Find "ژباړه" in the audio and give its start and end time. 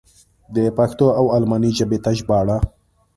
2.19-2.57